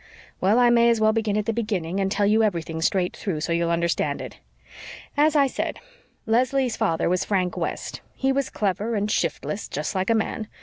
"Well, 0.39 0.57
I 0.57 0.71
may 0.71 0.89
as 0.89 0.99
well 0.99 1.13
begin 1.13 1.37
at 1.37 1.45
the 1.45 1.53
beginning 1.53 1.99
and 1.99 2.11
tell 2.11 2.25
you 2.25 2.41
everything 2.41 2.81
straight 2.81 3.15
through, 3.15 3.41
so 3.41 3.53
you'll 3.53 3.69
understand 3.69 4.19
it. 4.19 4.39
As 5.15 5.35
I 5.35 5.45
said, 5.45 5.77
Leslie's 6.25 6.75
father 6.75 7.07
was 7.07 7.23
Frank 7.23 7.55
West. 7.55 8.01
He 8.15 8.31
was 8.31 8.49
clever 8.49 8.95
and 8.95 9.11
shiftless 9.11 9.67
just 9.67 9.93
like 9.93 10.09
a 10.09 10.15
man. 10.15 10.47